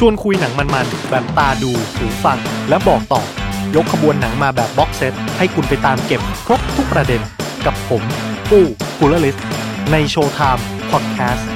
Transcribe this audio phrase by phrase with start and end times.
[0.00, 3.22] ชวนคุยหนังมันๆ แบบตาดูหูฟัง และบอกต่อ
[3.76, 7.20] ยกขบวนหนังมาแบบ box set ให้คุณไปตามเก็บครบทุกประเด็น
[7.66, 8.02] กับผม
[8.50, 8.64] ปู้
[8.98, 9.36] กูลลิส
[9.92, 11.48] ใน Showtime Podcast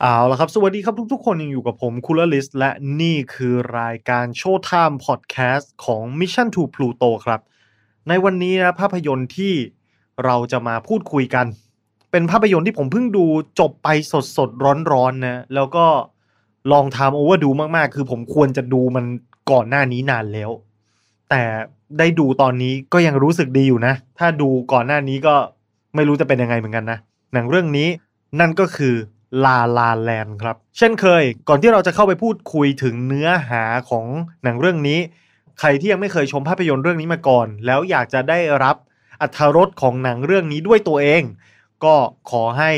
[0.00, 2.70] เอาละครับ สวัสดีครับทุกๆ คนยังอยู่กับผมคูลลิสและ
[3.00, 7.40] นี่คือรายการ Showtime Podcast ของ Mission to Pluto ครับ
[8.08, 9.54] ในวันนี้นะภาพยนตร์ที่
[10.24, 11.46] เราจะมาพูดคุยกัน
[12.10, 13.24] เป็นภาพยนตร์ที่ผมเพิ่งดู
[13.60, 15.86] จบไปสดสดร้อนร้อนๆนะแล้วก็
[16.72, 19.04] ลองทำโอเวอร์ดูมากๆ คือผมควรจะดูมัน
[19.50, 20.50] ก่อนหน้านี้นานแล้ว
[21.30, 21.42] แต่
[21.98, 25.34] ได้ดูตอนนี้ก็ยังรู้สึกดีอยู่นะ ถ้าดูก่อนหน้านี้ก็
[25.94, 26.98] ไม่รู้จะเป็นยังไงเหมือนกันนะ
[27.32, 27.88] หนังเรื่องนี้
[28.40, 28.94] นั่นก็คือ
[29.44, 34.06] ลาลาแลนครับ เช่นเคย ก่อนที่เราจะเข้าไปพูดคุยถึงเนื้อหาของ
[34.44, 34.98] หนังเรื่องนี้
[35.60, 38.76] ใครที่ยังไม่เคยชมภาพยนตร์เรื่องนี้มาก่อน แล้วอยากจะได้รับ
[39.20, 41.22] อรรถรสของหนังเรื่องนี้ด้วยตัวเอง
[41.84, 41.94] ก็
[42.30, 42.72] ขอให้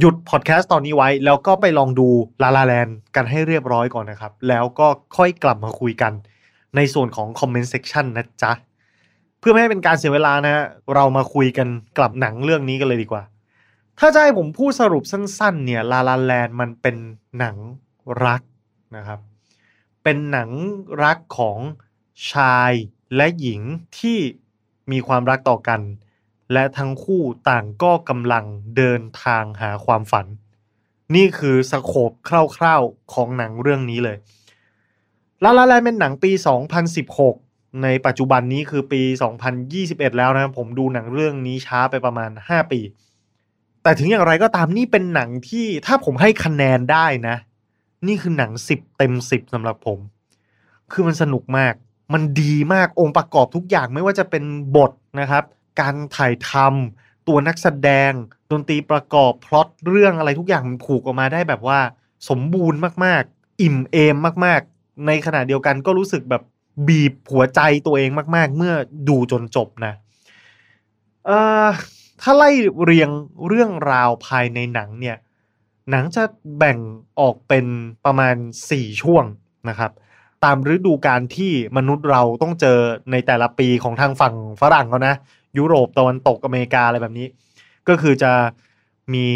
[0.00, 2.08] หยุดพอดแคสต์ตอนนี้ไว้ แล้วก็ไปลองดู
[2.42, 4.86] ลาลาแลนกันให้เรียบร้อยก่อนนะครับ แล้วก็
[5.16, 6.12] ค่อยกลับมาคุยกัน
[6.76, 8.52] ในส่วนของคอมเมนต์เซ t ชันนะจ๊ะ
[9.38, 13.22] เพื่อไม่ให้เป็นการเสียเวลานะฮะเรามาคุยกันกลับหนังเรื่องนี้กันเลยดีกว่า
[13.98, 16.96] ถ้าจะให้ผมพูดสรุปสั้นๆ เนี่ยลาลาแลนมันเป็น
[17.38, 17.56] หนัง
[18.24, 18.42] รัก
[18.96, 19.20] นะครับ
[20.02, 20.50] เป็นหนัง
[21.04, 21.58] รักของ
[22.32, 22.72] ชาย
[23.16, 23.60] และหญิง
[23.98, 24.18] ที่
[24.92, 25.80] มีความรักต่อกัน
[26.52, 28.44] และทั้งคู่ต่างก็กำลัง
[28.76, 30.26] เดินทางหาความฝัน
[31.14, 32.12] นี่คือสโคป
[32.56, 34.16] คร่าวๆของหนังเรื่องนี้เลย
[35.44, 36.30] ลาลาแลนเป็นหนังปี
[37.06, 39.02] 2016 ในปัจจุบันนี้คือปี
[39.60, 42.80] 2021 แล้วนะผมดูหนังเรื่องนี้ช้าไปประมาณ 5 ปี
[43.82, 47.36] แต่ถึงอย่างไรก็ตามนี่เป็นหนังที่ถ้าผมให้คะแนนได้นะ
[48.06, 49.98] นี่คือหนัง 10 เต็ม 10สำหรับผม
[50.92, 51.74] คือมันสนุกมาก
[52.12, 54.44] มันดีมากองค์ประกอบทุกอย่างไม่ว่าจะเป็น
[54.76, 55.44] บทนะครับ
[55.80, 58.12] การถ่ายทำตัวนักแสดง
[58.50, 61.80] ดนตรีประกอบพล็อตเรื่องอะไรทุกอย่างมันผูกออกมาได้แบบว่า
[62.28, 66.42] สมบูรณ์มากๆ อิ่มเอมมากๆ ในขณะเดียวกันก็รู้สึกแบบ
[66.88, 68.74] บีบหัวใจตัวเองมาก ๆ เมื่อ
[69.08, 69.92] ดูจนจบนะ
[71.26, 71.66] เอ่อ
[72.20, 72.50] ถ้าไล่
[72.84, 73.10] เรียง
[73.46, 75.16] เรื่องราวภายในหนังเนี่ย
[75.90, 76.24] หนังจะ
[76.58, 76.78] แบ่ง
[77.20, 77.66] ออกเป็น
[78.04, 78.36] ประมาณ
[78.70, 79.24] 4 ช่วง
[79.68, 79.92] นะครับ
[80.44, 82.78] ตามฤดูกาลที่มนุษย์เราต้องเจอ
[83.10, 85.14] ในแต่ละปีของทางฝั่งฝรั่งเขานะ
[85.58, 87.26] ยุโรปตะวันตกอเมริกาอะไรแบบนี้
[87.88, 88.32] ก็คือจะ
[89.14, 89.28] มี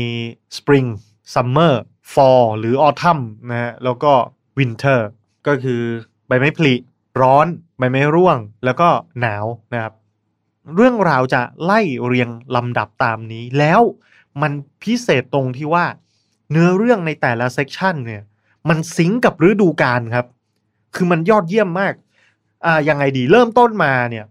[0.57, 0.89] Spring
[1.35, 1.75] Summer
[2.13, 3.21] Fall หรือ Autumn
[3.51, 4.13] นะฮะแล้วก็
[4.59, 5.01] Winter
[5.47, 5.83] ก็คือ
[6.27, 6.75] ใบไม้ผลิ
[7.21, 7.47] ร้อน
[7.79, 8.89] ใบไม้ร่วง แล้วก็
[9.21, 9.95] หนาวนะครับ
[10.75, 13.83] เรื่องราวจะไล่เรียงลำดับตามนี้ แล้ว
[14.43, 14.53] มัน
[14.83, 15.85] พิเศษตรงที่ว่า
[16.51, 18.23] เนื้อเรื่องในแต่ละ section เนี่ย
[18.69, 20.27] มัน sync กับฤดูกาลครับ
[20.95, 21.95] คือมันยอดเยี่ยมมาก
[22.67, 24.25] อ่ายังไงดีเริ่มต้นมาเนี่ย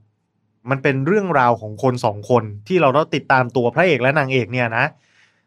[0.70, 4.86] มันเป็นเรื่องราวของคนสองคนที่เราต้องติดตามตัวพระเอกและนางเอกเนี่ยนะ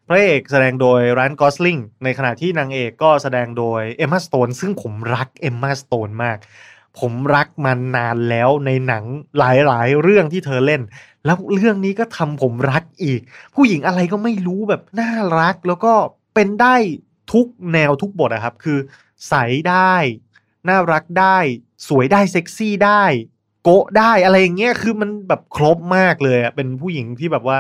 [0.09, 6.39] พระเอกแสดงโดยร a นกอสลิงในขณะที่นางเอกก็แสดงโดย Emma Stone ซึ่งผมรัก Emma Stone มาก
[7.01, 9.05] ผมรักมันนานแล้วในหนัง
[9.39, 10.83] หลายๆ เรื่องที่เธอเล่น
[11.25, 13.21] แล้วเรื่องนี้ก็ทำผมรักอีก
[13.55, 15.93] ผู้หญิงอะไรก็ไม่รู้แบบน่ารักแล้วก็
[16.35, 16.77] เป็นได้
[17.33, 18.79] ทุกแนวทุกบทอะครับ คือ
[19.29, 19.35] ใส
[19.69, 19.95] ได้
[20.69, 21.39] น่ารักได้
[21.89, 23.05] สวยได้เซ็กซี่ได้
[23.63, 27.59] โกะได้อะไรอย่างเงี้ยคือมันแบบครบมากเลยอะเป็นผู้หญิงที่แบบว่า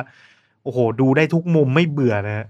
[0.64, 2.46] โอ้โห ดูได้ทุกมุมไม่เบื่อนะฮะ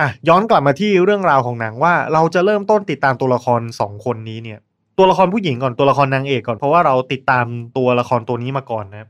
[0.00, 4.58] อะย้อนกลับมาที่เรื่องราวของหนังว่าเราจะเริ่มต้นติดตามตัวละครสองคนนี้เนี่ย
[4.98, 9.08] ตัวละครผู้หญิงก่อนตัวละครนางเอกก่อนเพราะว่าเราติดตามตัวละครตัวนี้มาก่อนนะ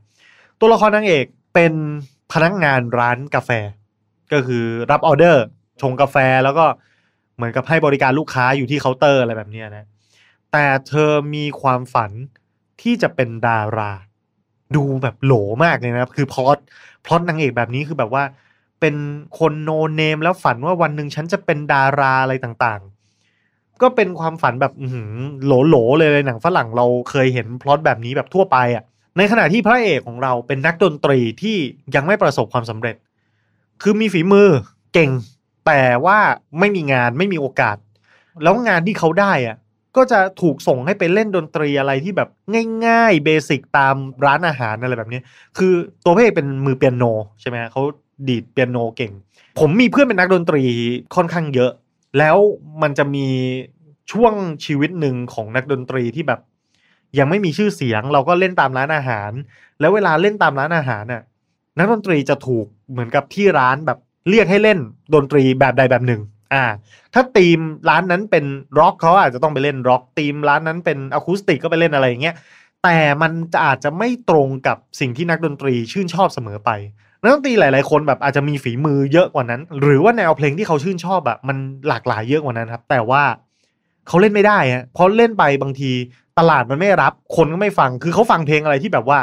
[0.59, 1.73] ตัวละครนางเอกเป็น
[2.33, 3.49] พนักงานร้านกาแฟ
[4.31, 5.43] ก็คือรับออเดอร์
[5.81, 6.65] ชงกาแฟแล้วก็
[7.35, 9.87] เหมือนกับให้บริการลูกค้าอยู่ที่เคาน์เตอร์อะไรแบบนี้นะ
[10.51, 12.11] แต่เธอมีความฝัน
[12.81, 13.91] ที่จะเป็นดารา
[14.75, 15.33] ดูแบบโหล
[15.63, 16.57] มากเลยนะครับ คือ plot
[17.05, 18.23] plot นางเอกแบบนี้คือแบบว่า
[18.79, 18.95] เป็น
[19.39, 25.11] คน no name แล้วฝันว่าวันหนึ่งฉันจะเป็นดาราอะไรต่างๆ ก็เป็นความฝันแบบอื้อหือ
[25.45, 28.83] โหลๆเลยหนังฝรั่งเราเคยเห็นพลอตแบบนี้แบบทั่วไปอะ
[29.17, 31.57] ในขณะที่พระเอกของเราเป็นนักดนตรีที่
[31.95, 32.95] ยังไม่ประสบความสำเร็จ
[33.81, 34.49] คือมีฝีมือ
[34.93, 35.11] เก่ง
[35.65, 36.17] แต่ว่า
[36.59, 37.77] ไม่มีงานไม่มีโอกาส
[38.43, 39.57] แล้วงานที่เขาได้อะ
[39.97, 42.29] ก็จะถูกส่งให้ไปเล่นดนตรีอะไรที่แบบ
[42.85, 43.95] ง่ายๆเบสิกตาม
[44.25, 45.19] ร้านอาหารอะไรแบบนี้
[45.57, 45.73] คือ
[46.03, 47.03] ตัวพระเอกเป็นมือเปียโน
[47.41, 47.81] ใช่ไหมเขา
[48.27, 49.13] ดีดเปียโนเก่ง
[49.59, 50.63] ผมมีเพื่อนเป็นนักดนตรี
[51.15, 51.71] ค่อนข้างเยอะ
[52.17, 52.37] แล้ว
[52.81, 53.27] มันจะมี
[54.11, 54.33] ช่วง
[54.65, 56.39] ชีวิตหนึ่งของนักดนตรีที่แบบ
[57.19, 59.31] ยังไม่มีชื่อเสียง เราก็เล่นตามร้านอาหาร
[59.79, 61.23] แล้วเวลาเล่นตามร้านอาหารน่ะ
[61.77, 63.97] นักดนตรีจะถูกเหมือนกับที่ร้านแบบ
[64.29, 64.79] เรียกให้เล่น
[65.13, 66.21] ดนตรีแบบใดแบบหนึ่ง
[66.53, 66.65] อ่า
[67.13, 67.59] ถ้าธีม
[67.89, 68.45] ร้านนั้นเป็น
[68.79, 72.35] ร็อกเขาอาจจะต้องไปเล่นร็อกธีมร้านนั้นเป็นอะคูสติกก็ไปเล่นอะไรอย่างเงี้ย
[72.83, 76.71] แต่มันจะอาจจะไม่ตรงกับสิ่งที่นักดนตรีชื่นชอบเสมอไป
[77.21, 81.57] นักดนตรีหลาย ๆ คนแบบอาจจะมีฝีมือเยอะกว่านั้น หรือว่าแนวเพลงที่เขาชื่นชอบอะมัน
[81.87, 83.23] หลากหลายเยอะกว่านั้นครับ แต่ว่า
[84.07, 85.91] เขาเล่นไม่ได้ฮะเพราะเล่นไปบางที
[86.39, 89.19] ตลาดมันไม่รับ คนก็ไม่ฟังคือเขาฟังเพลงอะไรที่แบบว่า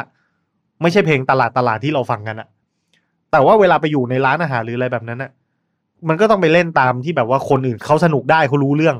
[0.81, 2.47] ไม่ใช่เพลงตลาดตลาดที่เราฟังกันอะ
[3.31, 5.31] แต่ว่าเวลาไปอยู่ในร้านอาหารหรืออะไรแบบนั้นอะ
[6.09, 8.95] มันก็ต้องไปเล่นตามที่แบบว่าคนอื่นเขาสนุกได้เขารู้เรื่อง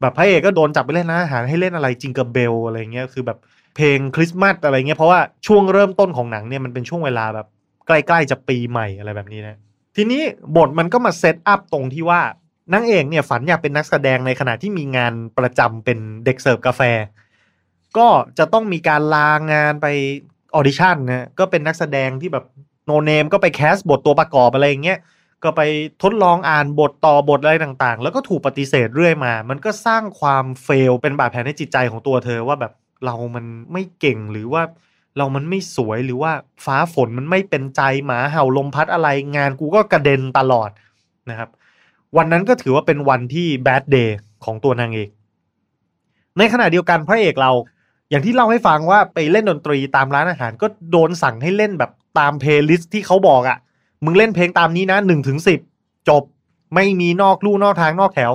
[0.00, 3.38] แบบพระเอกก็โดนจับไปเล่นร้านอาหารให้เล่นอะไรจิงเกอร์เบลอะไรเงี้ยคือแบบ
[3.76, 7.46] เพลงคริสต์มาสอะไรเงี้ยเพราะว่าช่วงเริ่มต้นของหนังเนี่ยมันเป็นช่วงเวลาแบบ
[7.86, 9.56] ใกล้ๆจะปีใหม่อะไรแบบนี้นะ
[9.96, 10.22] ทีนี้
[10.56, 12.20] บทมันก็มา set up ตรงที่ว่า
[12.72, 16.82] นางเอกเนี่ยฝันอยากเป็นนักแสดงในขณะที่มีงานประจำเป็นเด็กเสิร์ฟกาแฟ
[17.96, 18.08] ก็
[18.38, 19.86] จะต้องมีการลางานไป
[20.54, 22.44] audition นะก็เป็นนักแสดงที่แบบ
[22.86, 24.98] no name ก็ไป cast บทตัวประกอบอะไรอย่างเงี้ย
[25.44, 25.62] ก็ไป
[26.02, 32.72] ทดลองอ่านบทต่อบทอะไรต่างๆ แล้วก็ถูกปฏิเสธเรื่อยมา มันก็สร้างความ fail เป็นบาดแผลในจิตใจของตัวเธอว่าแบบ
[33.04, 34.62] เรามันไม่เก่งหรือว่า
[35.16, 36.32] เรามันไม่สวยหรือว่า
[36.64, 40.70] ฟ้าฝนมันไม่เป็นใจหมาเห่าลมพัดอะไรงานกูก็กระเด็นตลอด
[41.30, 41.48] นะครับ
[42.16, 45.10] วันนั้นก็ถือว่าเป็นวันที่ bad day ของตัวนางเอก
[46.38, 47.52] ในขณะเดียวกันพระเอกเรา
[48.10, 53.58] อย่างที่เล่าให้ฟังว่าไปเล่นดนตรีตามร้านอาหารก็โดนสั่งให้เล่นแบบตาม playlist ที่เขาบอกอะ่ะ
[54.04, 55.60] มึงเล่นเพลงตามนี้นะหนึ่งถึงสิบ
[56.08, 56.22] จบ
[56.74, 58.32] ไม่มีนอกลู่นอกทางนอกแถว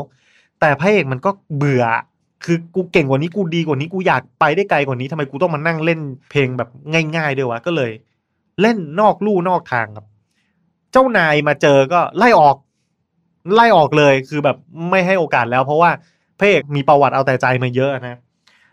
[0.59, 1.83] แต่พระเอกมันก็เบื่อ
[2.45, 5.99] คือกูเก่งกว่านี้กูดีกว่านี้กูอยากไปได้ไกลกว่านี้ทำไมกูต้องมานั่งเล่น
[6.31, 6.69] เพลงแบบ
[7.15, 7.91] ง่าย ๆ ด้วยวะก็เลย
[8.61, 10.05] เล่นนอกลู่นอกทางครับ
[10.91, 12.57] เจ้านายมาเจอก็ไล่ออก
[13.55, 14.57] ไล่ออกเลยคือแบบ
[14.89, 15.91] ไม่ให้โอกาสแล้ว เพราะว่า
[16.39, 18.19] พระเอกมีประวัติเอาแต่ใจมาเยอะนะ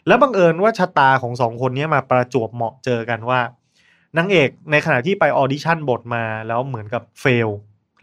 [0.06, 3.40] แล้วบังเอิญว่าชะตาของสองคนนี้มาประจวบเหมาะเจอกันว่า
[4.18, 7.48] นางเอกในขณะที่ไปออดิชั่นบทมาแล้วเหมือนกับเฟล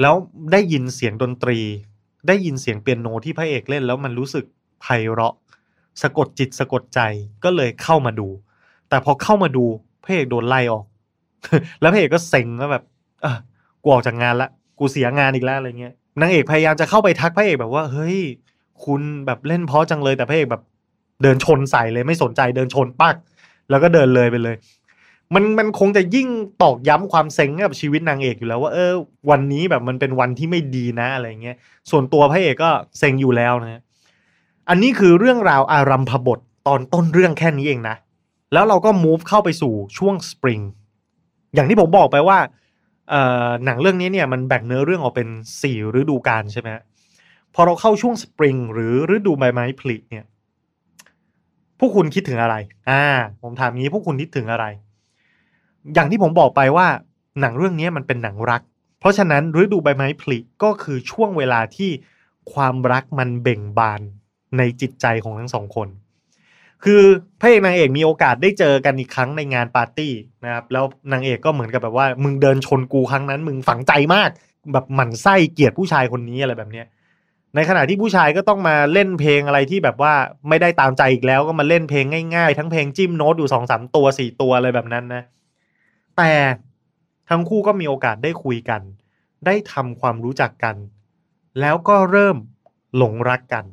[0.01, 0.13] แล้ว
[0.51, 1.59] ได้ยินเสียงดนตรี
[2.27, 4.45] ได้ยินเสียงเปียโนที่พระเอกเล่นแล้วมันรู้สึก
[4.81, 5.35] ไพเราะ
[6.01, 6.99] สะกดจิตสะกดใจ
[7.43, 8.27] ก็เลยเข้ามาดู
[8.89, 9.65] แต่พอเข้ามาดู
[10.03, 10.85] พระเอกโดนไล่ออก
[11.81, 12.83] แล้วพระเอกก็เซ็งว่าแบบ
[13.21, 13.37] เออ
[13.81, 14.49] กูออกจากงานละ
[14.79, 18.17] กูเสียงานอีกแล้วอะไรเงี้ยนางเอกพยายามจะเข้าไปทักพระเอกแบบว่าเฮ้ย
[18.85, 20.63] คุณแบบเล่นเพราะจังเลยแต่พระเอกแบบ
[21.23, 23.15] เดินชนใส่เลยไม่สนใจเดินชนปัก
[23.69, 24.55] แล้วก็เดินเลยไปเลย
[25.33, 26.27] มันมันคงจะยิ่ง
[26.63, 28.93] ตอกย้ำความเซ็งกับชีวิตนางเอกอยู่แล้วว่าเออ
[29.29, 31.57] วันนี้แบบมันเป็นวันที่ไม่ดีนะอะไรเงี้ย
[31.91, 32.69] ส่วนตัวพระเอกก็
[32.99, 33.81] เซ็งอยู่แล้วนะ
[34.69, 37.95] อันนี้คือเรื่องราวอารัมพบทตอนต้นเรื่องแค่นี้เองนะ
[38.53, 40.59] แล้วเราก็ move เข้าไปสู่ช่วงสปริง
[41.53, 42.39] อย่างที่ผมบอกไปว่า
[43.65, 45.27] หนังเรื่องนี้เนี่ยมันแบ่งเนื้อเรื่องออกเป็น
[45.61, 46.69] สี่ฤดูกาลใช่ไหม
[47.53, 50.25] พอเราเข้าช่วงสปริงหรือฤดูใบไม้ผลิเนี่ย
[51.79, 52.55] พวกคุณคิดถึงอะไร
[52.89, 53.03] อ่า
[53.41, 54.65] ผมถามงี้พวกคุณคิดถึงอะไร
[55.93, 56.87] อย่างที่ผมบอกไปว่า
[57.41, 58.61] หนังเรื่องนี้มันเป็นหนังรัก
[58.99, 61.89] เพราะฉะนั้นฤดูใบไม้ผลิก็คือช่วงเวลาที่
[62.53, 64.01] ความรักมันเบ่งบาน
[64.57, 65.87] ในจิตใจของทั้งสองคน
[66.83, 67.03] คือ
[67.39, 70.13] พระเอกนางเอกมีโอกาสได้เจอกันอีกครั้งในงานปาร์ตี้
[70.45, 74.29] นะครับ แล้วนางเอกก็เหมือนกับแบบว่า มึงเดินชนกูครั้งนั้น มึงฝังใจมาก
[74.73, 76.85] แบบหมั่นไส้เกลียดผู้ชายคนนี้อะไรแบบเนี้ย
[77.55, 80.13] ในขณะที่ผู้ชายก็ต้องมาเล่นเพลงอะไรที่แบบว่า
[80.49, 82.05] ไม่ได้ตามใจอีกแล้วก็มาเล่นเพลง
[82.35, 85.23] ง่ายๆ ทั้งเพลงจิ้มโน้ตอยู่สองสามตัวสี่ตัวอะไรแบบนั้นนะ
[86.17, 86.33] แต่
[87.29, 88.81] ทั้งคู่ก็มีโอกาสได้คุยกัน
[89.45, 90.75] ได้ทำความรู้จักกัน
[91.61, 92.37] แล้วก็เริ่ม
[92.97, 93.65] หลงรักกัน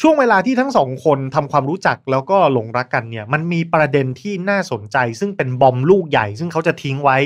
[0.00, 7.18] ช่วงเวลาที่ทั้งสองคนทำความรู้จักแล้วก็หลงรักกันเนี่ย มันมีประเด็นที่น่าสนใจ ซึ่งเป็นบอมลูกใหญ่ ซึ่งเขาจะทิ้งไว้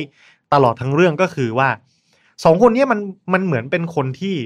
[0.53, 1.69] ตลอดทั้งเรื่องก็คือว่า
[2.45, 3.01] สองคนนี้มัน
[3.33, 4.37] มันเหมือนเป็นคนที่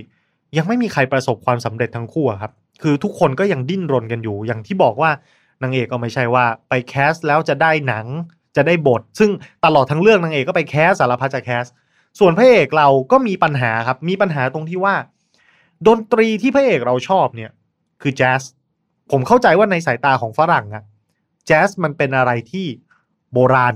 [0.56, 2.53] ยังไม่มีใครประสบความสำเร็จทั้งคู่ครับ
[2.83, 5.11] คือทุกคนก็ยังดิ้นรนกันอยู่ อย่างที่บอกว่า
[5.63, 8.06] นางเอกก็ไม่ใช่ว่าไปแคสแล้วจะได้หนัง
[8.56, 9.31] จะได้บท ซึ่ง
[9.65, 11.65] ตลอดทั้งเรื่องนางเอกก็ไปแคสสารพัดจะแคส
[12.19, 14.94] ส่วนพระเอกเราก็มีปัญหาครับ มีปัญหาตรงที่ว่า
[15.87, 17.51] ดนตรีที่พระเอกเราชอบเนี่ย
[18.03, 18.43] คือแจ๊ส
[19.11, 20.84] ผมเข้าใจว่าในสายตาของฝรั่งอะ
[21.46, 22.67] แจ๊สมันเป็นอะไรที่
[23.32, 23.75] โบราณ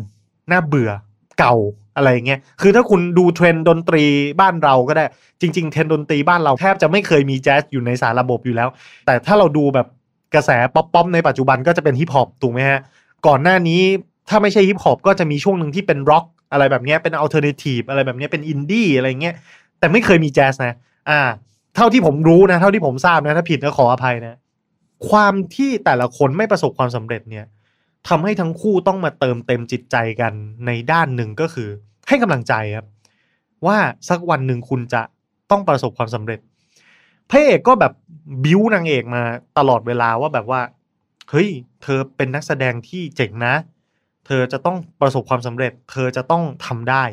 [0.50, 0.90] น่าเบื่อ
[1.38, 1.54] เก่า
[1.96, 4.04] อะไรเงี้ย คือถ้าคุณดูเทรนด์ดนตรี
[4.40, 5.04] บ้านเราก็ได้
[5.40, 8.68] จริง ๆ เทรนด์ดนตรีบ้านเราแทบจะไม่เคยมีแจ๊สอยู่ในสารระบบอยู่แล้ว
[9.06, 9.86] แต่ถ้าเราดูแบบ
[10.34, 12.80] กระแสป๊อปป๊อปในปัจจุบันก็จะเป็นฮิปฮอปถูกไหมฮะ
[13.26, 13.82] ก่อนหน้านี้
[14.28, 19.34] ถ้าไม่ใช่ฮิปฮอปก็จะมีช่วงหนึ่งที่เป็นร็อกอะไรแบบนี้เป็น alternative อะไรแบบนี้เป็นอินดี้อะไรเงี้ย
[19.78, 20.74] แต่ไม่เคยมีแจ๊สนะ
[21.10, 21.20] อ่า
[21.76, 24.38] เท่าที่ผมรู้นะ เท่าที่ผมทราบนะ ถ้าผิดก็ขออภัยนะ
[25.10, 27.46] ความที่แต่ละคนไม่ประสบความสำเร็จเนี่ย
[28.08, 30.32] ทำให้ทั้งคู่ต้องมาเติมเต็มจิตใจกัน
[30.66, 31.68] ในด้านหนึ่งก็คือ
[32.08, 32.86] ให้กำลังใจครับ
[33.66, 35.02] ว่าสักวันหนึ่งคุณจะ
[35.50, 36.40] ต้องประสบความสำเร็จ
[37.30, 37.92] พระเอกก็แบบ
[38.44, 39.22] บิ้วนางเอกมา
[39.58, 40.60] ตลอดเวลาว่าแบบว่า
[41.30, 41.48] เฮ้ย
[41.82, 47.04] เธอเป็นนักแสดงที่เจ๋งนะเธอจะต้องประสบความสำเร็จ เธอจะต้องทำได้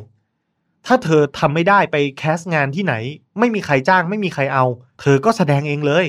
[0.86, 2.93] ถ้าเธอทำไม่ได้ไปแคสงานที่ไหน
[3.39, 4.65] ไม่มีใครจ้างไม่มีใครเอา
[5.01, 6.05] เธอก็แสดงเองเลย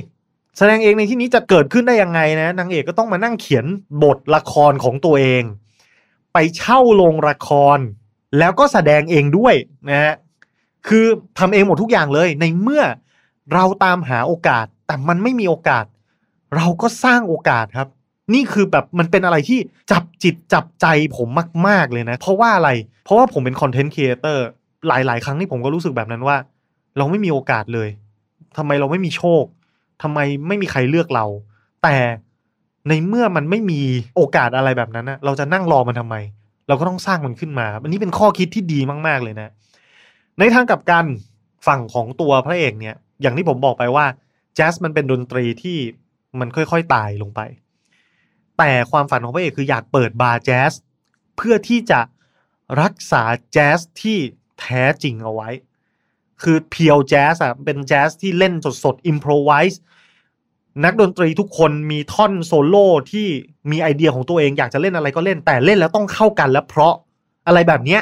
[0.58, 3.64] แสดงเองในที่นี้จะเกิดขึ้นได้ยังไงนะนางเอกก็ต้องมานั่งเขียน
[4.02, 5.42] บทละครของตัวเอง
[6.32, 7.78] ไปเช่าโรงละคร
[8.38, 9.54] แล้วก็แสดงเองด้วย
[9.90, 10.14] นะฮะ
[10.88, 11.06] คือ
[11.38, 12.82] ทำเองหมดทุกอย่างเลย ในเมื่อ
[13.52, 15.84] เราตามหาโอกาส แต่มันไม่มีโอกาส
[16.56, 17.88] เราก็สร้างโอกาสครับ
[18.35, 19.59] นี่คือแบบมันเป็นอะไรที่
[19.92, 21.28] จับจิตจับใจผม
[21.68, 22.71] มาก ๆเลยนะ เพราะว่าอะไร
[23.04, 24.47] เพราะว่าผมเป็นคอนเทนต์ครีเอเตอร์
[24.88, 26.37] หลาย ๆ ครั้งที่ผมก็รู้สึกแบบนั้นว่า
[26.97, 27.88] เราไม่มีโอกาสเลย
[28.56, 29.45] ทำไมเราไม่มีโชค
[30.02, 30.18] ทำไม
[30.49, 31.26] ไม่มีใครเลือกเรา
[31.83, 31.97] แต่
[32.88, 33.80] ในเมื่อมันไม่มี
[34.16, 36.16] โอกาสอะไรแบบนั้นนะเราจะนั่งรอมันทำไม
[36.68, 39.49] เราก็ต้องสร้างมันขึ้นมาอันนี้เป็นข้อคิดที่ดีมาก ๆเลยนะ
[40.38, 41.06] ในทางกลับกัน
[41.66, 44.06] ฝั่งของตัวพระเอกเนี่ย อย่างที่ผมบอกไปว่า
[44.54, 45.76] แจ๊สมันเป็นดนตรีที่
[46.40, 47.40] มันค่อย ๆ ตายลงไป
[48.58, 50.72] แต่ความฝันของพระเอกคืออยากเปิดบาร์แจ๊ส
[51.36, 52.00] เพื่อที่จะ
[52.82, 53.22] รักษา
[53.52, 54.18] แจ๊สที่
[54.60, 55.48] แท้จริงเอาไว้
[56.42, 59.80] คือเพียวแจ๊สอะเป็นแจ๊สที่เล่นสดๆอิมพรไวส์
[60.84, 63.26] นักดนตรีทุกคนมีท่อนโซโล่ที่
[63.70, 66.94] มีไอเดียของตัวเองอยากจะเล่นอะไรก็เล่นแต่เล่นแล้วต้องเข้ากันและเพราะ
[67.46, 68.00] อะไรแบบเนี้ย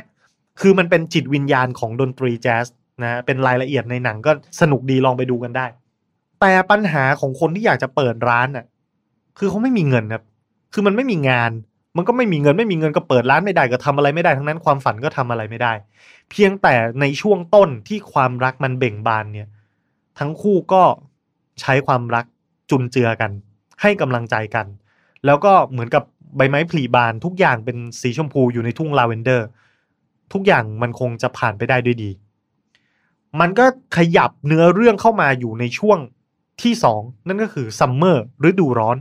[0.60, 2.66] คือมันเป็นจิตวิญญาณของดนตรีแจ๊ส
[3.02, 5.66] นะเป็นรายละเอียดในหนังก็สนุกดีลองไปดูกันได้
[6.40, 8.66] แต่ปัญหาของคนที่อยากจะเปิดร้านน่ะ
[9.38, 10.22] คือเขาไม่มีเงินครับ
[10.74, 11.50] คือมันไม่มีงาน
[11.96, 15.72] มันก็ไม่มีเงินไม่มีเงินก็เปิดร้านไม่ได้ก็ทำอะไรไม่ได้ทั้งนั้นความฝันก็ทำอะไรไม่ได้
[16.30, 19.48] เพียงแต่ในช่วงต้นที่ความรักมันเบ่งบานเนี่ย
[20.18, 20.82] ทั้งคู่ก็
[21.60, 22.24] ใช้ความรัก
[22.70, 23.30] จุนเจือกัน
[23.80, 24.66] ให้กำลังใจกัน
[25.26, 26.02] แล้วก็เหมือนกับ
[26.36, 29.46] ใบไม้ผลิบานทุกอย่างเป็นสีชมพูอยู่ในทุ่งลาเวนเดอร์
[30.32, 32.10] ทุกอย่างมันคงจะผ่านไปได้ด้วยดี
[33.40, 33.64] มันก็
[33.96, 35.98] ขยับเนื้อเรื่องเข้ามาอยู่ในช่วง
[36.62, 38.96] ที่สองนั่นก็คือซัมเมอร์ฤดูร้อน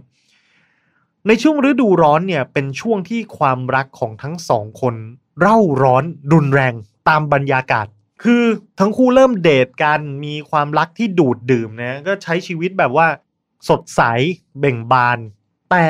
[1.28, 4.96] ในช่วงฤดูร้อนเนี่ยเป็นช่วงที่ความรักของทั้งสองคน
[5.40, 6.04] เร่าร้อน
[6.34, 6.74] รุนแรง
[7.10, 7.88] ตามบรรยากาศ
[8.24, 8.44] คือ
[8.80, 13.08] ทั้งคู่เริ่มเดทกันมีความรักที่ดูดดื่มนะก็ใช้ชีวิตแบบว่า
[13.70, 14.02] สดใส
[14.60, 15.20] เบ่งบาน
[15.72, 15.86] แต่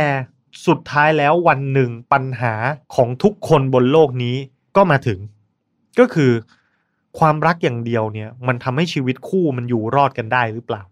[0.68, 2.54] สุดท้ายแล้ววันหนึ่งปัญหา
[2.96, 4.36] ของทุกคนบนโลกนี้
[4.76, 5.20] ก็มาถึง
[6.00, 6.32] ก็คือ
[7.20, 10.84] ความรักอย่างเดียวเนี่ย มันทำให้ชีวิตคู่มันอยู่รอดกันได้หรือเปล่า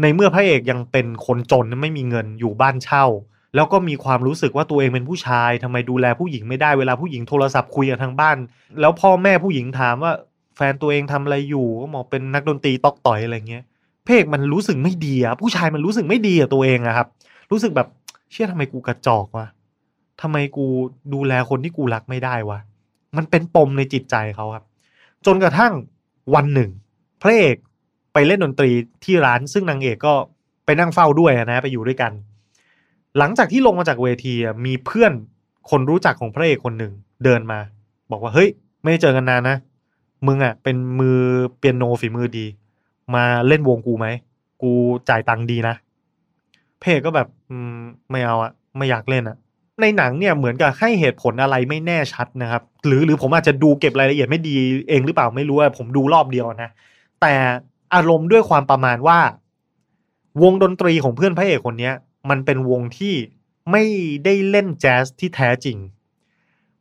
[0.00, 3.04] ในเมื่อพระเอกยังเป็นคนจนไม่มีเงินอยู่บ้านเช่า
[3.54, 8.36] แล้วก็มีความรู้สึกว่าตัวเองเป็นผู้ชายทำไมดูแลผู้หญิงไม่ได้เวลาผู้หญิงโทรศัพท์คุยกับทางบ้าน
[8.80, 10.12] แล้วพ่อแม่ผู้หญิงถามว่า
[10.56, 13.64] แฟนตัวเองทำอะไรอยู่ก็บอกเป็นนักดนตรีตอกต่อยอะไรเงี้ย
[14.06, 17.08] พระเอกมันรู้สึกไม่ดีอะผู้ชายมันรู้สึกไม่ดีอะตัวเองอะครับ
[17.50, 17.88] รู้สึกแบบ
[18.32, 19.46] เชื่อทำไมกูกระจอกวะ
[20.22, 20.66] ทำไมกู
[21.14, 22.58] ดูแลคนที่กูรักไม่ได้วะ
[23.16, 24.64] มันเป็นปมในจิตใจเขาครับ
[25.26, 25.72] จนกระทั่ง
[26.34, 26.70] วันหนึ่ง
[27.22, 27.56] พระเอก
[28.12, 28.70] ไปเล่นดนตรี
[29.04, 30.14] ที่ร้านซึ่งนางเอกก็
[30.64, 32.12] ไปนั่งเฝ้าด้วยนะไปอยู่ด้วยกัน
[33.18, 34.34] หลังจากที่ลงมาจากเวที
[34.66, 35.12] มีเพื่อน
[35.70, 36.92] คนรู้จักของพระเอกคนหนึ่ง
[37.24, 37.60] เดินมา
[38.10, 38.48] บอกว่าเฮ้ย
[38.82, 39.56] ไม่เจอกันนานนะ
[40.26, 41.18] มึงอะ เป็นมือ
[41.58, 42.46] เปียโนฝีมือดี
[43.14, 44.06] มาเล่นวงกูไหม
[44.62, 44.72] กู
[45.08, 45.74] จ่ายตังค์ดีนะ
[46.80, 47.28] เพกก็แบบ
[48.10, 49.36] ไม่เอาอะไม่อยากเล่นอะ
[49.80, 54.56] ในหนังเนี่ยเหมือนกับให้เหตุผลอะไรไม่แน่ชัดนะครับ หรือหรือผมอาจจะดูเก็บรายละเอียดไม่ดี
[54.88, 56.70] เองหรือเปล่าไม่รู้อะผมดูรอบเดียวนะ
[57.20, 57.34] แต่
[57.94, 59.18] อารมณ์ด้วยความประมาณว่า
[60.42, 61.90] วงดนตรีของเพื่อนพระเอกคนนี้
[62.30, 63.14] มันเป็นวงที่
[63.70, 63.84] ไม่
[64.24, 65.78] ได้เล่นแจ๊สที่แท้จริง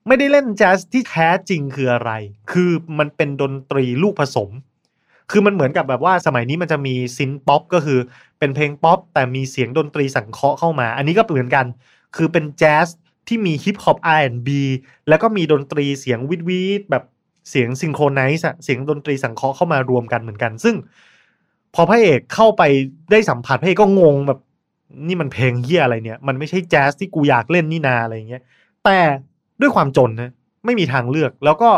[0.08, 2.12] ไม่ได้เล่นแจ๊สที่แท้จริงคืออะไร
[2.52, 4.50] คือมันเป็นดนตรีลูกผสม
[5.32, 8.00] คือมันเหมือนกับแบบว่าสมัยนี้มันจะมี synth-pop ก็คือ
[8.40, 11.66] เป็นเพลงป๊อปแต่มีเสียงดนตรีสังเคราะห์เข้ามา อันนี้ก็เหมือนกัน
[12.16, 12.88] คือเป็นแจ๊ส
[13.28, 14.50] ที่มีฮิปฮอป R&B
[15.10, 17.04] แล้วก็มีดนตรีเสียงวิดวิดแบบ
[17.50, 20.76] เสียง synchronize เสียงดนตรีสังเคราะห์เข้ามารวมกันเหมือนกัน ซึ่ง
[21.74, 22.64] พอพระเอกเข้าไป
[23.12, 24.40] ได้สัมผัสพระเอกก็งงแบบ
[25.08, 28.44] นี่มันเพลงเหี้ยอะไรเนี่ย มันไม่ใช่แจ๊สที่กูอยากเล่นนี่นาอะไรเงี้ย
[28.86, 28.98] แต่
[29.62, 30.32] ด้วยความจนนะ
[30.66, 31.70] ไม่มีทางเลือก แล้วก็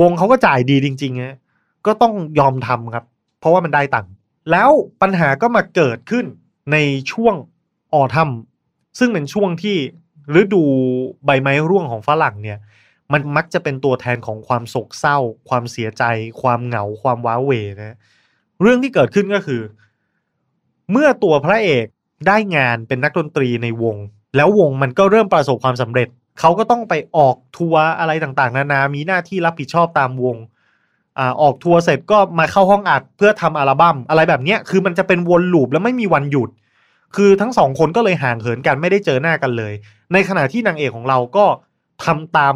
[0.00, 1.36] วงเขาก็จ่ายดีจริงๆนะ
[1.86, 3.04] ก็ต้องยอมทำครับ
[3.40, 4.12] เพราะว่ามันได้ตังค์
[4.50, 4.70] แล้ว
[5.02, 6.24] ปัญหาก็มาเกิดขึ้น
[6.72, 6.76] ใน
[7.12, 7.34] ช่วง
[7.92, 8.30] ออทัม
[8.98, 9.76] ซึ่งเป็นช่วงที่
[10.40, 10.64] ฤดู
[11.24, 12.58] ใบไม้ร่วงของฝรั่งเนี่ย
[13.12, 15.18] มันมักจะเป็นตัวแทนของความโศกเศร้า
[15.48, 16.02] ความเสียใจ
[16.42, 17.96] ความเหงา ความว้าเหวนะ
[18.60, 19.62] เรื่องที่เกิดขึ้นก็คือ
[20.90, 21.86] เมื่อตัวพระเอก
[22.28, 23.96] ได้งานเป็นนักดนตรีในวง
[24.36, 26.08] แล้ววงมันก็เริ่มประสบความสำเร็จ
[26.40, 30.36] เขาก็ต้องไปออกทัวร์อะไรต่างๆ นานา มีหน้าที่รับผิดชอบตามวง
[31.18, 36.50] อ่าออกทัวร์เสร็จก็มาเข้าห้องอัดเพื่อทำอัลบั้มอะไรแบบเนี้ยคือมันจะเป็นวนลูปแล้วไม่มีวันหยุด
[37.16, 39.72] คือทั้งสองคนก็เลยห่างเหินกันไม่ได้เจอหน้ากันเลย
[40.12, 41.44] ในขณะที่นางเอกของเราก็
[42.04, 42.54] ทำตาม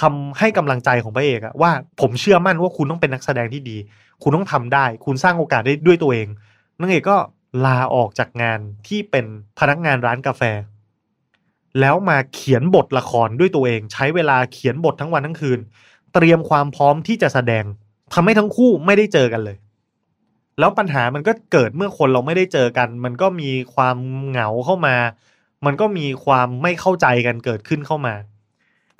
[0.00, 3.76] คำให้กำลังใจของพระเอกอะว่าผมเชื่อมั่นว่าคุณต้องเป็นนักแสดงที่ดี
[4.22, 6.28] คุณต้องทำได้ คุณสร้างโอกาสได้ด้วยตัวเอง
[6.80, 7.16] นางเอกก็
[7.64, 9.26] ลาออกจากงานที่เป็น
[9.58, 10.42] พนักงานร้านกาแฟ
[11.80, 15.60] แล้วมาเขียนบทละครด้วยตัวเอง ใช้เวลาเขียนบททั้งวันทั้งคืน
[16.14, 17.64] เตรียมความพร้อมที่จะแสดง
[18.14, 19.56] ทำให้ทั้งคู่ไม่ได้เจอกันเลย
[20.58, 23.96] แล้วปัญหามันก็เกิดเมื่อคนเราไม่ได้เจอกัน มันก็มีความ
[24.28, 24.96] เหงาเข้ามา
[25.66, 28.14] มันก็มีความไม่เข้าใจกันเกิดขึ้นเข้ามา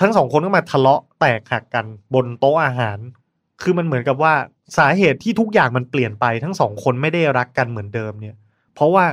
[0.01, 2.99] ทั้งสองคนก็มาทะเลาะแตกหักกันบนโต๊ะอาหาร
[3.63, 4.35] คือมันเหมือนกับว่า
[4.77, 8.37] สาเหตุที่ทุกอย่างมันเปลี่ยนไปทั้งสองคนไม่ได้รักกันเหมือนเดิมเนี่ย
[8.75, 9.07] เพราะว่า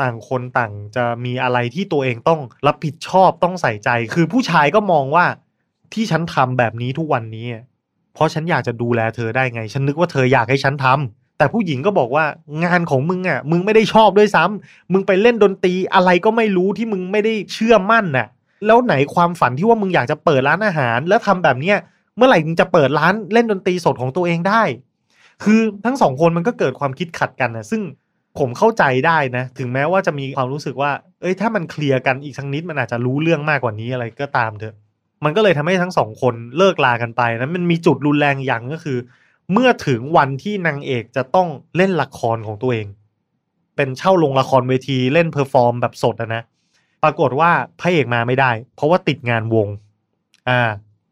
[0.00, 5.24] ต่างคนต่างจะมีอะไรที่ตัวเองต้องรับผิดชอบต้องใส่ใจ คือผู้ชายก็มองว่า
[5.92, 7.46] ที่ฉันทำแบบนี้ทุกวันนี้
[8.14, 12.24] เพราะฉันอยากจะดูแลเธอได้ไง ฉันนึกว่าเธออยากให้ฉันทำแต่ผู้หญิงก็บอกว่า
[12.64, 18.26] งานของมึงอะ มึงไม่ได้ชอบด้วยซ้ำมึงไปเล่นดนตรีอะไรก็ไม่รู้ที่มึงไม่ได้เชื่อมั่นน่ะ
[18.66, 21.78] แล้วไหนความฝันที่ว่ามึงอยากจะเปิดร้านอาหาร แล้วทำแบบเนี้ย
[22.16, 24.62] เมื่อไหร่มึงจะเปิดร้านเล่นดนตรีสดของตัวเองได้
[25.44, 27.82] คือทั้งสองคนมันก็เกิดความคิดขัดกันนะซึ่ง
[28.38, 34.74] ผมเข้าใจได้นะ ถึงแม้ว่าจะมีความรู้สึกว่า เอ้ยถ้ามันเคลียร์กันอีกสักนิดมันอาจจะรู้เรื่องมากกว่านี้อะไรก็ตามเถอะ
[35.24, 38.98] มันก็เลยทำให้ทั้งสองคนเลิกลากันไปนะมันมีจุดรุนแรงอย่างก็คือ
[39.52, 42.86] เมื่อถึงวันที่นางเอกจะต้องเล่นละครของตัวเอง
[43.76, 46.42] เป็นเช่าโรงละครเวทีเล่น perform แบบสดนะ
[47.02, 49.68] ปรากฏว่าพระเอกมาไม่ได้ เพราะว่าติดงานวง
[50.48, 50.60] อ่า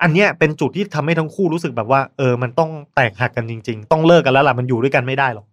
[0.03, 5.47] อันเนี้ยเป็นจุดที่ทำให้ทั้งคู่รู้สึกแบบว่า เออ มันต้องแตกหักกันจริง ๆ ต้องเลิกกันแล้วล่ะมันอยู่ด้วยกันไม่ได้หรอก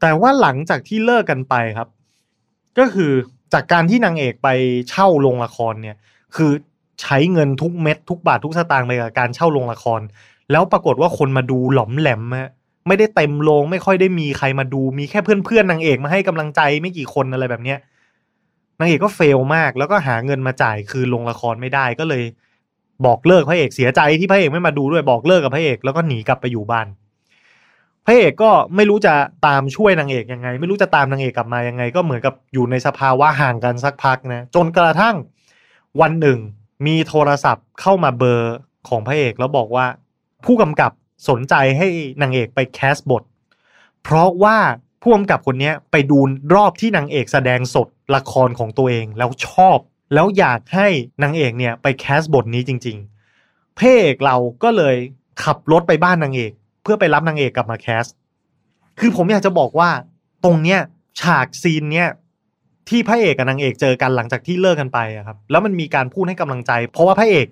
[0.00, 1.88] แต่ว่าหลังจากที่เลิกกันไปครับ
[2.78, 3.12] ก็คือ
[3.52, 4.48] จากการที่นางเอกไป
[4.88, 5.96] เช่าโรงละครเนี่ย
[6.36, 6.50] คือ
[7.02, 10.00] ใช้เงินทุกเม็ดทุกบาททุกสตางค์ไปกับการเช่าโรงละคร
[10.50, 12.50] แล้วปรากฏว่าคนมาดูหร็อมแหร็มฮะ
[12.88, 17.78] ไม่ได้เต็มโรงไม่ค่อยได้มีใครมาดูมีแค่เพื่อนๆนางเอกมาให้กำลังใจไม่กี่คนอะไรแบบเนี้ย
[18.80, 22.22] นางเอกก็เฟลมากแล้วก็หาเงินมาจ่ายคืนโรงละครไม่ได้ก็เลย
[23.06, 26.86] บอกเลิกพระเอกเสียใจที่พระเอกไม่มาดูด้วยบอกเลิกกับพระเอกแล้วก็หนีกลับไปอยู่บ้าน
[28.06, 29.14] พระเอกก็ไม่รู้จะ
[29.46, 35.16] ตามช่วยนางเอกยังไง ไม่รู้จะตามนางเอกกลับมายังไง ก็เหมือนกับอยู่ในสภาวะห่างกันสักพักนะจนกระทั่ง
[36.00, 36.38] วันหนึ่ง
[36.86, 38.56] มีโทรศัพท์เข้ามาเบอร์
[38.88, 39.86] ของพระเอกแล้วบอกว่า
[40.44, 40.92] ผู้กำกับ
[41.28, 41.88] สนใจให้
[42.22, 43.22] นางเอกไปแคสบท
[44.02, 44.56] เพราะว่า
[45.02, 46.18] ผู้กำกับคนนี้ไปดู
[46.54, 49.78] รอบที่นางเอกแสดงสดละครของตัวเองแล้วชอบ
[50.14, 50.88] แล้วอยากให้
[51.22, 52.96] นางเอกเนี่ยไปแคสบทนี้จริง
[53.36, 54.96] ๆ เพระเอกเราก็เลย
[55.44, 56.52] ขับรถไปบ้านนางเอก
[56.82, 58.04] เพื่อไปรับนางเอกกลับมาแคส
[58.98, 59.90] คือผมอยากจะบอกว่า
[60.44, 60.80] ตรงเนี้ย
[61.20, 62.08] ฉากซีนเนี้ย
[62.88, 67.46] ที่พระเอกกับนางเอกเจอกันหลังจากที่เลิกกันไปอะครับ แล้วมันมีการพูดให้กำลังใจ เพราะว่าพระเอก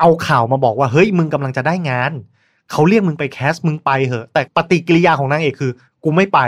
[0.00, 2.12] เอาข่าวมาบอกว่าเฮ้ยมึงกำลังจะได้งาน
[2.70, 5.72] เขาเรียกมึงไปแคสมึงไปเหอะ แต่ปฏิกิริยาของนางเอกคือ
[6.04, 6.40] กูไม่ไป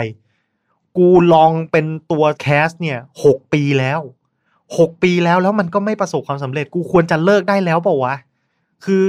[0.97, 3.99] กูลองเป็นตัวแคสเนี่ยหกปีแล้ว
[4.77, 8.15] หกปีแล้วแล้วมันก็ไม่ประสบความสำเร็จกูควรจะเลิกได้แล้วเปล่าวะ
[8.85, 9.03] คือ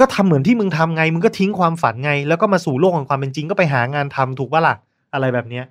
[0.00, 4.74] ก็ทำเหมือนที่มึงทำไง มึงก็ทิ้งความฝันไง แล้วก็มาสู่โลกของความเป็นจริงก็ไปหางานทำถูกปะล่ะ
[5.14, 5.64] อะไรแบบเนี้ย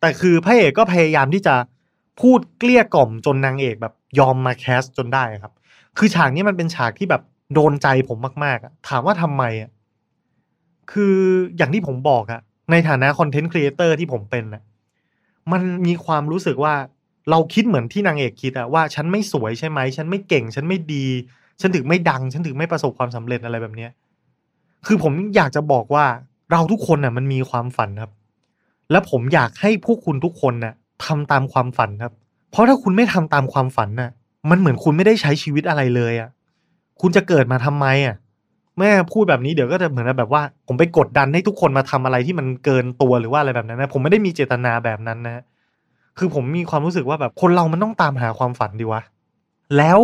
[0.00, 1.54] แต่คือพระเอกก็พยายามที่จะ
[2.20, 5.52] พูดเกลี้ยกล่อมจนนางเอกแบบยอมมาแคสจนได้ครับ
[5.98, 7.22] คือฉากนี้มันเป็นฉากที่แบบ
[7.54, 9.70] โดนใจผมมากๆอะถามว่าทำไมอะ
[10.92, 11.16] คือ
[11.56, 14.62] อย่างที่ผมบอกอะในฐานะคอนเทนต์ครีเอเตอร์ที่ผมเป็นอะ
[15.52, 16.74] มันมีความรู้สึกว่า
[17.30, 21.06] เราคิดเหมือนที่นางเอกคิดอะว่าฉันไม่สวยใช่ไหม ฉันไม่เก่ง ฉันไม่ดี
[21.60, 23.90] ฉันถึงไม่ดัง ฉันถึงไม่ประสบความสำเร็จอะไรแบบเนี้ย
[24.86, 26.04] คือผมอยากจะบอกว่า
[26.52, 28.10] เราทุกคนน่ะมันมีความฝันครับ
[28.90, 32.12] และผมอยากให้พวกคุณทุกคนน่ะทำตามความฝันครับ
[32.50, 34.10] เพราะถ้าคุณไม่ทำตามความฝันน่ะ
[34.50, 36.28] มันเหมือนคุณไม่ได้ใช้ชีวิตอะไรเลยอะ่ะ
[37.00, 38.16] คุณจะเกิดมาทำไมอะ
[38.78, 45.42] แม่พูดแบบนี้เดี๋ยวก็จะเหมือนแบบว่า ผมไปกดดันให้ทุกคนมาทำอะไรที่มันเกินตัวหรือว่าอะไรแบบนั้นนะ ผมไม่ได้มีเจตนาแบบนั้นนะ
[46.18, 49.02] คือผมมีความรู้สึกว่าแบบคนเรามันต้องตามหาความฝันดีวะ
[49.76, 49.98] แล้ว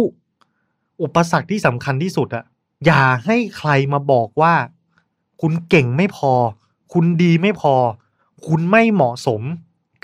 [1.02, 2.44] อุปสรรคที่สำคัญที่สุดอะ
[2.86, 4.54] อย่าให้ใครมาบอกว่า
[5.40, 6.32] คุณเก่งไม่พอ
[6.92, 7.74] คุณดีไม่พอ
[8.46, 9.42] คุณไม่เหมาะสม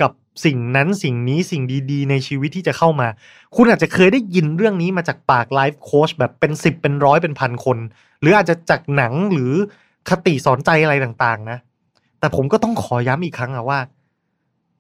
[0.00, 0.10] กับ
[0.44, 3.08] สิ่งนั้นสิ่งนี้สิ่งดีๆ ในชีวิตที่จะเข้ามา
[3.56, 7.78] คุณอาจจะเคยได้ยินเรื่องนี้มาจากปากไลฟ์โค้ชแบบเป็นสิบเป็นร้อยเป็นพันคน
[8.20, 9.52] หรืออาจจะจากหนังหรือ
[10.08, 11.58] คติสอนใจอะไรต่างๆ นะ
[12.20, 13.78] แต่ผมก็ต้องขอย้ำอีกครั้งอะว่า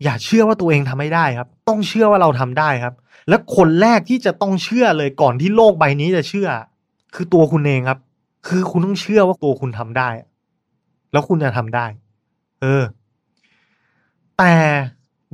[0.04, 2.94] อย่าเชื่อว่าตัวเองทำไม่ได้ครับ ต้องเชื่อว่าเราทำได้ครับ
[3.28, 6.48] และคนแรกที่จะต้องเชื่อเลยก่อนที่โลกใบนี้จะเชื่อ
[7.14, 7.98] คือตัวคุณเองครับ
[8.48, 10.08] คือคุณต้องเชื่อว่าตัวคุณทำได้
[11.12, 11.86] แล้วคุณจะทำได้
[12.62, 12.82] เออ
[14.38, 14.54] แต่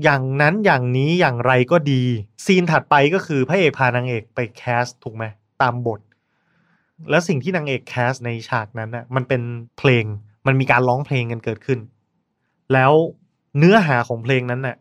[0.02, 2.02] อย่างนั้นอย่างนี้อย่างไรก็ดี
[2.44, 5.24] ซีนถัดไปก็คือพระเอกพานางเอกไปแคสถูกไหม
[5.62, 6.00] ตามบท
[7.10, 9.42] แล้วสิ่งที่นางเอกแคสในฉากนั้นน่ะ มันเป็น
[9.78, 10.04] เพลง
[10.46, 11.78] มันมีการร้องเพลงกันเกิดขึ้น
[12.72, 12.92] แล้ว
[13.58, 14.76] เนื้อหาของเพลงนั้นน่ะ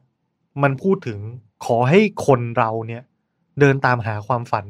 [0.63, 1.19] มันพูดถึง
[1.65, 3.03] ขอให้คนเราเนี่ย
[3.59, 4.65] เดินตามหาความฝัน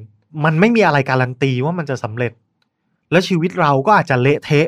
[0.46, 2.34] มันไม่มีอะไรการันตีว่ามันจะสำเร็จ
[3.12, 4.68] และชีวิตเราก็อาจจะเละเทะ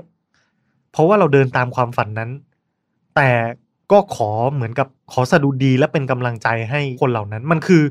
[0.91, 2.32] เพราะว่าเราเดินตามความฝันนั้น
[3.15, 3.32] แต่
[3.91, 7.84] ก็ขอเหมือนกับขอสะดุดีและเป็นกำลังใจให้คนเหล่านั้น มันคือ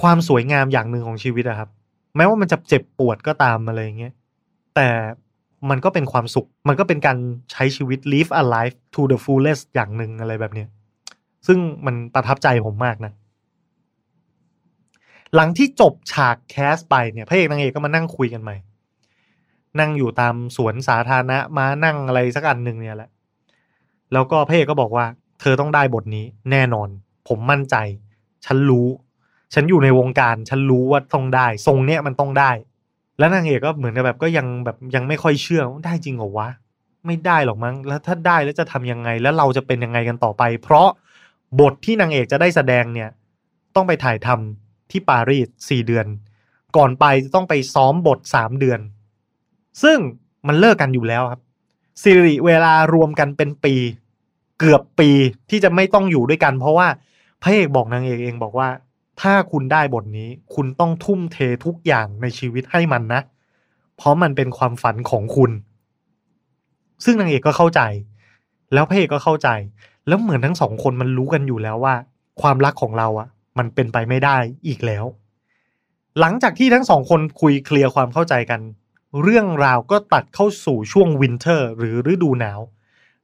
[0.00, 1.70] ความสวยงามอย่างหนึ่งของชีวิตอะครับ
[2.16, 4.12] แม้ว่ามันจะเจ็บปวดก็ตามอะไรอย่างเงี้ย
[4.74, 4.88] แต่
[5.70, 7.18] มันก็เป็นความสุข มันก็เป็นการ
[7.52, 10.68] ใช้ชีวิต live a life to the fullest อย่างหนึ่งอะไรแบบเนี้ย
[11.46, 13.12] ซึ่งมันประทับใจผมมากนะ
[15.34, 18.56] หลังที่จบฉากแคสไปเนี่ยพระเอกนางเอกก็มานั่งคุยกันใหม่
[19.80, 23.10] นั่งอยู่ตามสวนสาธารณะมานั่งอะไรสักอันหนึ่งเนี่ยแหละ
[24.12, 25.06] แล้วก็พระเอกก็บอกว่า
[25.40, 26.88] เธอต้องได้บทนี้แน่นอน
[27.28, 27.76] ผมมั่นใจ
[28.46, 28.88] ฉันรู้
[29.54, 32.50] ฉันอยู่ในวงการ ฉันรู้ว่าต้องได้ ทรงเนี้ยมันต้องได้
[33.18, 36.48] แล้วนางเอกก็เหมือนกับแบบก็ยังแบบยังไม่ค่อยเชื่อว่าได้จริงเหรอวะ
[37.06, 40.88] ไม่ได้หรอกมั้งแล้วถ้าได้แล้วจะทำยังไงแล้วเราจะเป็นยังไงกันต่อไป เพราะ
[41.60, 43.10] บทที่นางเอกจะได้แสดงเนี่ย
[43.74, 46.06] ต้องไปถ่ายทำที่ปารีสสี่เดือน
[46.76, 48.80] ก่อนไปจะต้องไปซ้อมบทสามเดือน
[49.82, 49.98] ซึ่ง
[50.46, 51.40] มันเลิกกันอยู่แล้วครับ
[52.02, 53.74] สิริเวลารวมกันเป็นปี
[54.60, 55.10] เกือบปี
[55.50, 56.88] ที่จะไม่ต้องอยู่ด้วยกัน เพราะว่า
[57.42, 58.68] พระเอกบอกนางเอกเองบอกว่า
[59.20, 63.20] ถ้าคุณได้บทนี้ คุณต้องทุ่มเททุกอย่างในชีวิตให้มันนะ
[63.96, 65.50] เพราะมันเป็นความฝันของคุณ
[67.04, 67.80] ซึ่งนางเอกก็เข้าใจ
[68.72, 69.48] แล้วพระเอกก็เข้าใจ
[70.08, 71.94] แล้วเหมือนทั้งสองคนมันรู้กันอยู่แล้วว่า
[72.42, 74.36] ความรักของเราอะมันเป็นไปไม่ได้
[74.68, 75.04] อีกแล้ว
[76.20, 78.60] หลังจากที่ทั้งสองคนคุยเคลียร์ความเข้าใจกัน
[79.22, 82.60] เรื่องราวก็ตัดเข้าสู่ช่วงวินเทอร์ หรือฤดูหนาว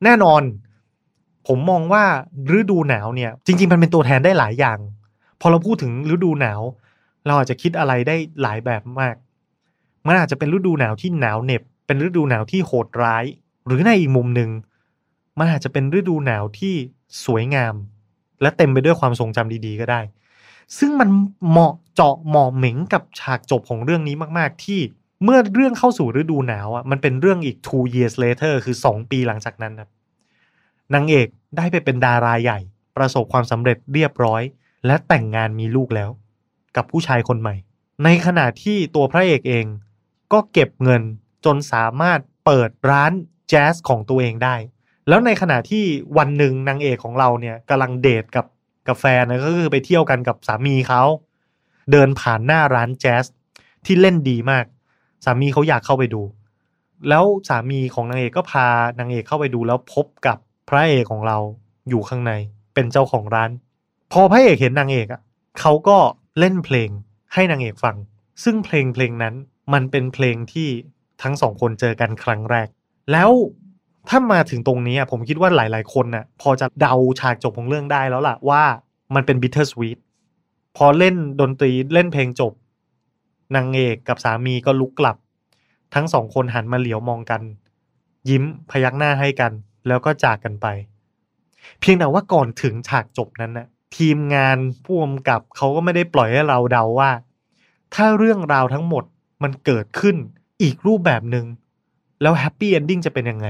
[0.05, 0.43] แน่นอน
[1.47, 2.05] ผมมองว่า
[2.59, 4.79] ฤดูหนาวเนี่ย จริง ๆ มันเป็นตัวแทนได้หลายอย่าง
[5.45, 6.61] พอเราพูดถึงฤดูหนาว
[7.27, 9.17] เราอาจจะคิดอะไรได้หลายแบบมาก
[10.07, 13.25] มันอาจจะเป็นฤดูหนาวที่หนาวเหน็บ เป็นฤดูหนาวที่โหดร้าย
[13.67, 14.51] หรือในอีกมุมหนึ่ง
[15.39, 16.75] มันอาจจะเป็นฤดูหนาวที่
[17.25, 17.75] สวยงาม
[18.41, 20.01] และเต็มไปด้วยความทรงจำดีๆ ก็ได้
[20.79, 21.09] ซึ่งมัน
[21.49, 24.81] เหมาะเจาะเหมาะเหม็งกับฉากจบของเรื่องนี้มาก ๆ ที่
[25.25, 29.91] เมื่อเรื่องเข้าสู่ฤดูหนาวอะมันเป็นเรื่องอีก two years later คือ 2 ปีหลังจากนั้นครับ
[30.95, 32.59] นางเอกได้ไปเป็นดาราใหญ่
[32.97, 34.43] ประสบความสำเร็จเรียบร้อย
[34.87, 36.11] และแต่งงานมีลูกแล้ว
[36.77, 37.55] กับผู้ชายคนใหม่
[38.05, 39.67] ในขณะที่ตัวพระเอกเอง
[40.33, 41.03] ก็เก็บเงิน
[41.45, 43.13] จนสามารถเปิดร้าน
[43.49, 44.57] แจ๊สของตัวเองได้
[45.09, 45.85] แล้วในขณะที่
[46.19, 48.47] วันหนึ่งนางเอกของเราเนี่ยกำลังเดทกับ
[48.89, 51.03] กับแฟนนะก็คือไปเที่ยวกันกับสามีเขา
[51.93, 53.25] เดินผ่านหน้าร้านแจ๊ส
[53.87, 54.65] ที่เล่นดีมาก
[55.25, 56.23] สามีเขาอยากเข้าไปดู
[57.09, 58.67] แล้วสามีของนางเอกก็พา
[58.99, 61.39] นางเอกเข้าไปดูแล้วพบกับพระเอกของเรา
[61.89, 62.33] อยู่ข้างใน
[62.75, 63.51] เป็นเจ้าของร้าน
[64.13, 65.21] พอพระเอกเห็นนางเอกอะ
[65.61, 65.99] เขาก็
[66.39, 66.91] เล่นเพลง
[67.35, 67.97] ให้นางเอกฟัง
[68.45, 69.35] ซึ่งเพลงเพลงนั้น
[69.73, 70.69] มันเป็นเพลงที่
[71.23, 72.69] ทั้งสองคนเจอกันครั้งแรก
[73.13, 73.31] แล้ว
[74.09, 78.63] ถ้ามาถึงตรงนี้อะผมคิดว่าหลายๆ คนน่ะพอจะเดาฉากจบของเรื่องได้แล้วล่ะว่า
[79.15, 79.99] มันเป็น bitter sweet
[80.77, 82.53] พอเล่นดนตรีเล่นเพลงจบ
[83.57, 85.17] นางเอกกับสามีก็ลุกกลับ
[85.95, 87.43] ทั้งสองคนหันมาเหลียวมองกัน
[88.29, 89.53] ยิ้มพยักหน้าให้กัน
[89.89, 90.67] แล้วก็จากกันไป
[91.81, 97.11] เพียงแต่ว่าก่อนถึงฉากจบนั้นน่ะ ทีมงานผู้กำกับเขาก็ไม่ได้ปล่อยให้เราเดาว่า
[97.95, 99.05] ถ้าเรื่องราวทั้งหมด
[99.43, 100.17] มันเกิดขึ้น
[100.63, 101.47] อีกรูปแบบหนึง่ง
[102.23, 103.49] แล้วแฮปปี้เอนดิ้งจะเป็นยังไง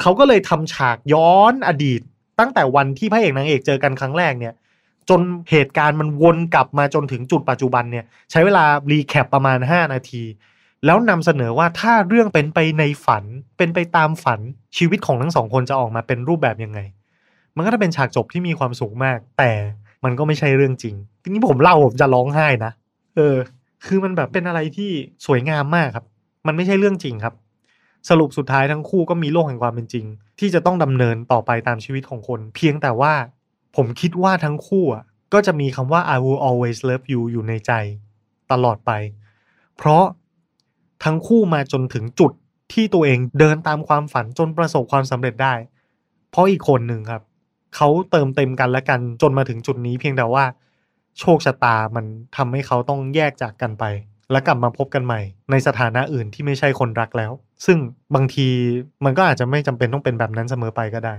[0.00, 2.00] เขาก็เลยทำฉากย้อนอดีต
[2.40, 4.54] ตั้งแต่วันที่พระเอกนางเอกเจอกันครั้งแรกเนี่ย
[5.08, 10.22] จนเหตุการณ์มันวนกลับมาจนถึงจุดปัจจุบันเนี่ย ใช้เวลารีแคปประมาณ 5 นาที
[10.84, 13.24] แล้วนำเสนอว่าถ้าเรื่องเป็นไปในฝัน
[13.58, 14.40] เป็นไปตามฝัน
[14.76, 16.80] ชีวิตของทั้งสองคนจะออกมาเป็นรูปแบบยังไง
[17.56, 19.50] มันก็จะเป็นฉากจบที่มีความสุขมาก แต่
[20.04, 22.72] มันก็ไม่ใช่เรื่องจริงทีนี้ผมเล่าผมจะร้องไห้นะ
[23.16, 23.36] เออ
[23.86, 24.90] คือมันแบบเป็นอะไรที่
[25.26, 26.06] สวยงามมากครับ
[26.46, 27.34] มันไม่ใช่เรื่องจริงครับ
[28.08, 30.06] สรุปสุดท้ายทั้งคู่ก็มีโลกแห่งความเป็นจริง
[30.38, 33.14] ที่จะต้องดำเนินต่อไปตามชีวิตของคน เพียงแต่ว่า
[33.76, 37.72] ผมคิดว่าทั้งคู่อะก็จะมีคำว่า I will always love you อยู่ในใจ
[38.52, 38.90] ตลอดไป
[39.76, 40.04] เพราะ
[41.04, 42.32] ทั้งคู่มาจนถึงจุด
[42.72, 45.54] ที่ตัวเองเดินตามความฝันจนประสบความสำเร็จได้
[46.30, 47.22] เพราะอีกคนหนึ่งครับ
[47.76, 50.44] เขาเติมเต็มกันและกันจนมาถึงจุดนี้เพียงแต่ว่า
[51.20, 52.04] โชคชะตามัน
[52.36, 53.84] ทำให้เขาต้องแยกจากกันไป
[54.30, 57.32] และกลับมาพบกันใหม่ ในสถานะอื่นที่ไม่ใช่คนรักแล้ว
[57.66, 57.78] ซึ่ง
[58.14, 58.48] บางที
[59.04, 61.14] มันก็อาจจะไม่จำเป็นต้องเป็นแบบนั้นเสมอไปก็ได้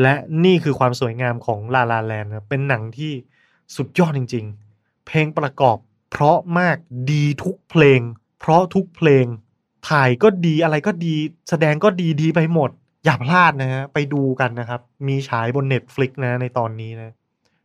[0.00, 0.14] และ
[0.44, 3.12] นี่คือความสวยงามของลาลาแลนด์เป็นหนังที่
[3.76, 4.44] สุดยอดจริง
[4.76, 5.76] ๆ เพลงประกอบ
[6.10, 6.76] เพราะมาก
[7.12, 8.00] ดีทุกเพลง
[8.40, 9.24] เพราะทุกเพลง
[9.88, 11.14] ถ่ายก็ดีอะไรก็ดี
[11.48, 12.70] แสดงก็ดีดีไปหมด
[13.04, 17.14] อย่าพลาดนะฮะไปดูกันนะครับ มีฉายบน Netflix นะในตอนนี้นะ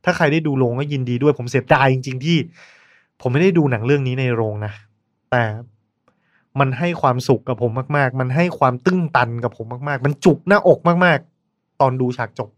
[0.05, 2.37] ถ้าใครได้ดูโรงก็ยินดีด้วย ผมเสียดายจริง ๆ ที่
[3.21, 4.73] ผมไม่ได้ดูหนังเรื่องนี้ในโรงนะ
[5.31, 5.43] แต่
[6.59, 12.49] มันให้ความสุขกับผมมาก ๆ มันให้ความตื้นตันกับผมมากๆ มันจุกหน้าอกมากๆ ตอนดูฉากจบ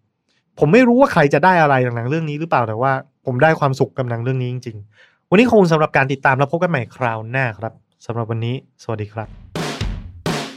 [0.60, 2.92] ผมไม่รู้ว่าใครจะได้อะไรจากหนังเรื่องนี้หรือเปล่าแต่ว่า
[3.26, 7.74] ผมได้ความสุขกับหนังเรื่องนี้จริง ๆ วันนี้ขอบคุณสำหรับการติดตามแล้วพบกันใหม่คราวหน้าครับ
[8.06, 9.49] สำหรับวันนี้ สวัสดีครับ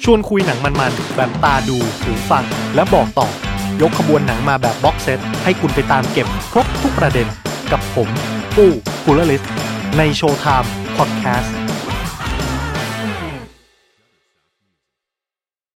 [0.05, 3.29] ชวนคุยหนังมันๆ แบบตาดูหูฟัง และบอกต่อ
[3.81, 7.27] ยกขบวนหนังมาแบบบ็อกเซต ให้คุณไปตามเก็บครบทุกประเด็น
[7.73, 8.09] กับผม
[8.57, 8.71] ปู้
[9.05, 9.43] กุลลิส
[9.99, 11.62] ในโชว์ไทม์พอดแคสต์